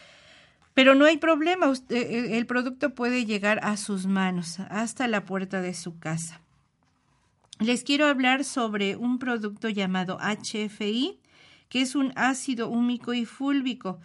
[0.75, 5.25] Pero no hay problema, usted, eh, el producto puede llegar a sus manos, hasta la
[5.25, 6.41] puerta de su casa.
[7.61, 11.21] Les quiero hablar sobre un producto llamado HFI,
[11.69, 14.01] que es un ácido húmico y fúlvico.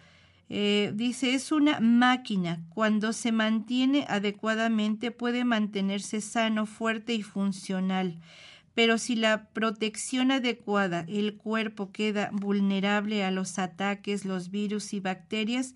[0.48, 2.60] Eh, dice, es una máquina.
[2.70, 8.18] Cuando se mantiene adecuadamente puede mantenerse sano, fuerte y funcional.
[8.74, 15.00] Pero si la protección adecuada, el cuerpo queda vulnerable a los ataques, los virus y
[15.00, 15.74] bacterias,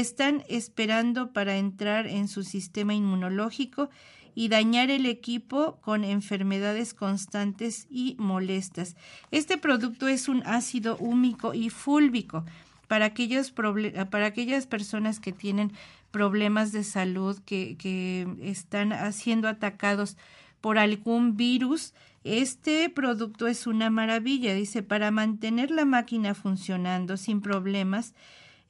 [0.00, 3.90] están esperando para entrar en su sistema inmunológico
[4.34, 8.96] y dañar el equipo con enfermedades constantes y molestas.
[9.30, 12.44] Este producto es un ácido húmico y fúlvico
[12.88, 15.72] para, aquellos para aquellas personas que tienen
[16.10, 20.16] problemas de salud, que, que están siendo atacados
[20.60, 21.94] por algún virus.
[22.24, 28.12] Este producto es una maravilla, dice, para mantener la máquina funcionando sin problemas.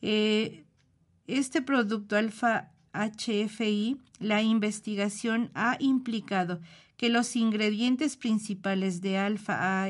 [0.03, 0.64] Eh,
[1.27, 6.61] este producto alfa HFI, la investigación ha implicado
[6.97, 9.89] que los ingredientes principales de alfa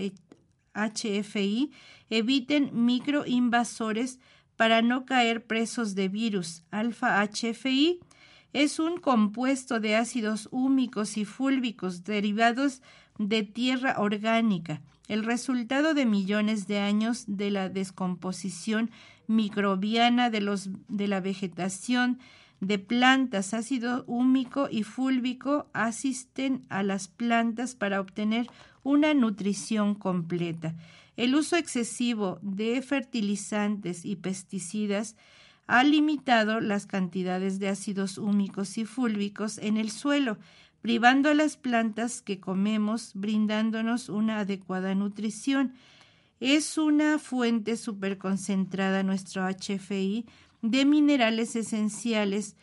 [0.74, 1.70] HFI
[2.11, 4.18] eviten microinvasores
[4.57, 6.62] para no caer presos de virus.
[6.70, 8.01] Alfa HFI
[8.53, 12.82] es un compuesto de ácidos húmicos y fúlvicos derivados
[13.18, 18.91] de tierra orgánica, el resultado de millones de años de la descomposición
[19.27, 22.18] microbiana de, los, de la vegetación,
[22.61, 28.47] de plantas, ácido húmico y fúlvico asisten a las plantas para obtener
[28.83, 30.75] una nutrición completa.
[31.16, 35.16] El uso excesivo de fertilizantes y pesticidas
[35.66, 40.39] ha limitado las cantidades de ácidos húmicos y fúlvicos en el suelo,
[40.83, 45.72] privando a las plantas que comemos, brindándonos una adecuada nutrición.
[46.41, 50.24] Es una fuente superconcentrada nuestro HFI
[50.62, 52.57] de minerales esenciales,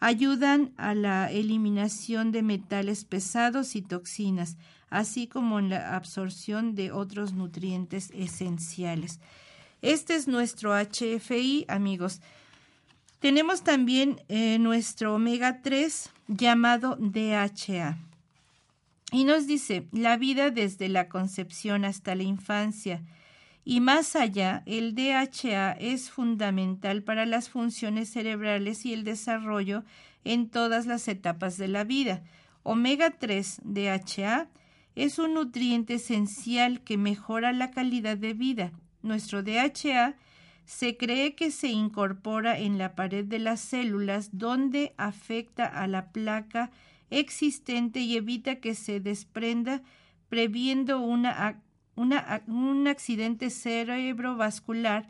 [0.00, 4.56] ayudan a la eliminación de metales pesados y toxinas,
[4.90, 9.20] así como en la absorción de otros nutrientes esenciales.
[9.80, 12.20] Este es nuestro HFI, amigos.
[13.22, 17.96] Tenemos también eh, nuestro omega 3 llamado DHA.
[19.12, 23.00] Y nos dice, la vida desde la concepción hasta la infancia
[23.64, 29.84] y más allá, el DHA es fundamental para las funciones cerebrales y el desarrollo
[30.24, 32.24] en todas las etapas de la vida.
[32.64, 34.48] Omega 3 DHA
[34.96, 38.72] es un nutriente esencial que mejora la calidad de vida.
[39.02, 40.16] Nuestro DHA
[40.64, 46.12] se cree que se incorpora en la pared de las células donde afecta a la
[46.12, 46.70] placa
[47.10, 49.82] existente y evita que se desprenda
[50.28, 51.26] previendo un
[52.88, 55.08] accidente cerebrovascular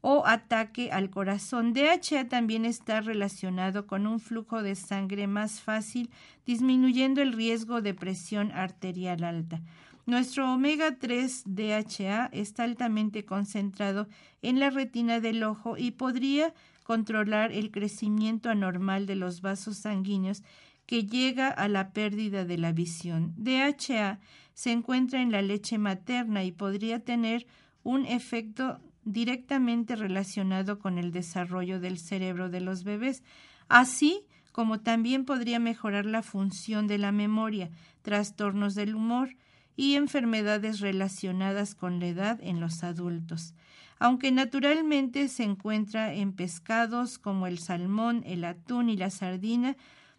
[0.00, 1.72] o ataque al corazón.
[1.72, 6.10] DHA también está relacionado con un flujo de sangre más fácil,
[6.44, 9.62] disminuyendo el riesgo de presión arterial alta.
[10.06, 14.06] Nuestro omega 3 DHA está altamente concentrado
[14.42, 16.52] en la retina del ojo y podría
[16.82, 20.42] controlar el crecimiento anormal de los vasos sanguíneos
[20.86, 23.32] que llega a la pérdida de la visión.
[23.38, 24.20] DHA
[24.52, 27.46] se encuentra en la leche materna y podría tener
[27.82, 33.22] un efecto directamente relacionado con el desarrollo del cerebro de los bebés,
[33.68, 37.70] así como también podría mejorar la función de la memoria,
[38.02, 39.30] trastornos del humor,
[39.76, 43.54] y enfermedades relacionadas con la edad en los adultos.
[43.98, 49.76] Aunque naturalmente se encuentra en pescados como el salmón, el atún y la sardina,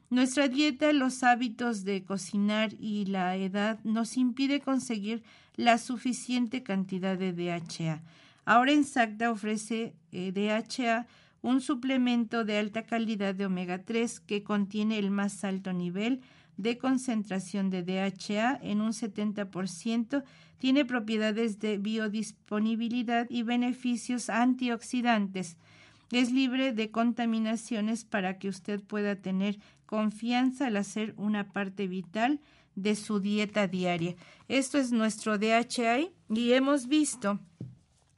[0.10, 5.24] nuestra dieta, los hábitos de cocinar y la edad nos impide conseguir
[5.56, 8.02] la suficiente cantidad de DHA.
[8.46, 11.08] Ahora Insacta ofrece eh, DHA,
[11.42, 16.22] un suplemento de alta calidad de omega 3 que contiene el más alto nivel
[16.58, 20.24] de concentración de DHA en un 70%,
[20.58, 25.58] tiene propiedades de biodisponibilidad y beneficios antioxidantes.
[26.12, 32.40] Es libre de contaminaciones para que usted pueda tener confianza al hacer una parte vital
[32.76, 34.16] de su dieta diaria.
[34.48, 37.40] Esto es nuestro DHA y hemos visto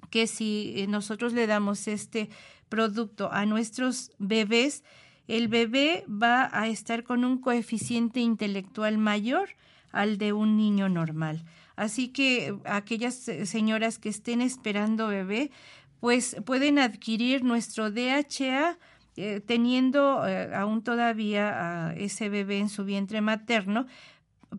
[0.09, 2.29] que si eh, nosotros le damos este
[2.69, 4.83] producto a nuestros bebés,
[5.27, 9.49] el bebé va a estar con un coeficiente intelectual mayor
[9.91, 11.43] al de un niño normal.
[11.75, 15.51] Así que aquellas eh, señoras que estén esperando bebé,
[15.99, 18.77] pues pueden adquirir nuestro DHA
[19.15, 23.85] eh, teniendo eh, aún todavía a ese bebé en su vientre materno,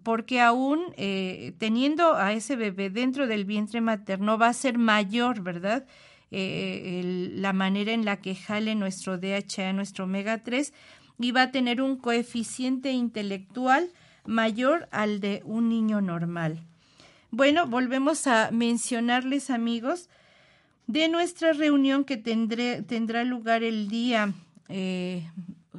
[0.03, 0.81] porque aún
[1.59, 5.87] teniendo a ese bebé dentro del vientre materno va a ser mayor, ¿verdad?
[6.31, 10.73] Eh, la manera en la que jale nuestro DHA, nuestro omega 3,
[11.19, 13.91] y va a tener un coeficiente intelectual
[14.25, 16.61] mayor al de un niño normal.
[17.31, 20.09] Bueno, volvemos a mencionarles, amigos,
[20.87, 24.33] de nuestra reunión que tendré, tendrá lugar el día
[24.69, 25.29] eh,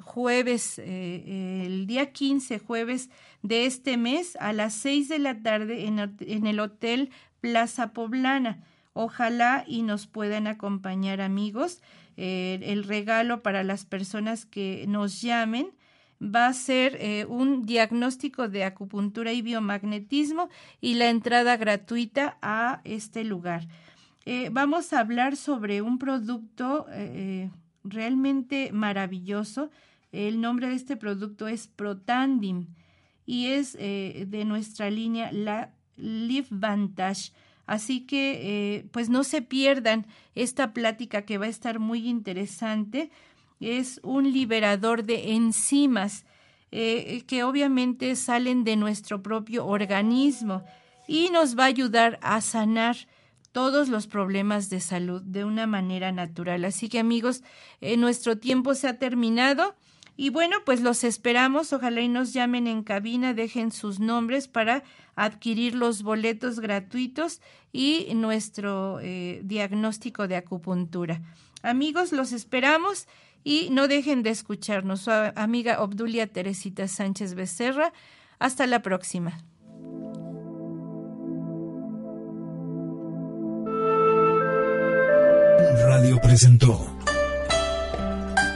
[0.02, 3.10] jueves, eh, el día 15, jueves
[3.42, 8.64] de este mes, a las 6 de la tarde en, en el Hotel Plaza Poblana.
[9.02, 11.82] Ojalá y nos puedan acompañar amigos.
[12.18, 15.72] Eh, el regalo para las personas que nos llamen
[16.22, 20.50] va a ser eh, un diagnóstico de acupuntura y biomagnetismo
[20.82, 23.70] y la entrada gratuita a este lugar.
[24.26, 26.86] Eh, vamos a hablar sobre un producto
[27.86, 29.72] realmente maravilloso.
[30.12, 32.68] El nombre de este producto es Protandim
[33.26, 37.32] y es de nuestra línea la Live Vantage.
[37.70, 43.12] Así que, eh, pues no se pierdan esta plática que va a estar muy interesante.
[43.60, 46.26] Es un liberador de enzimas
[46.72, 50.64] eh, que obviamente salen de nuestro propio organismo
[51.08, 52.98] y nos va a ayudar a sanar
[53.52, 56.66] todos los problemas de salud de una manera natural.
[56.66, 57.44] Así que amigos,
[57.82, 59.76] eh, nuestro tiempo se ha terminado.
[60.22, 61.72] Y bueno, pues los esperamos.
[61.72, 64.84] Ojalá y nos llamen en cabina, dejen sus nombres para
[65.16, 67.40] adquirir los boletos gratuitos
[67.72, 71.22] y nuestro eh, diagnóstico de acupuntura.
[71.62, 73.08] Amigos, los esperamos
[73.46, 75.04] y no dejen de escucharnos.
[75.04, 77.94] Su amiga Obdulia Teresita Sánchez Becerra.
[78.40, 79.42] Hasta la próxima.
[85.88, 87.00] Radio presentó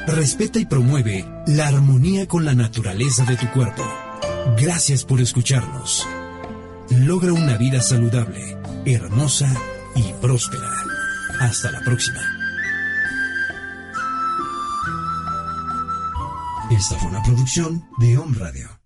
[0.07, 3.83] Respeta y promueve la armonía con la naturaleza de tu cuerpo.
[4.57, 6.05] Gracias por escucharnos.
[6.89, 9.49] Logra una vida saludable, hermosa
[9.95, 10.69] y próspera.
[11.39, 12.19] Hasta la próxima.
[16.69, 18.73] Esta fue una producción de Home Radio.